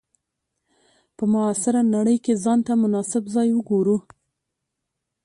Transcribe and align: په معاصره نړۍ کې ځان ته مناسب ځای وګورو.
په 1.15 1.23
معاصره 1.33 1.81
نړۍ 1.95 2.17
کې 2.25 2.33
ځان 2.43 2.59
ته 2.67 2.73
مناسب 2.83 3.23
ځای 3.35 3.49
وګورو. 3.53 3.97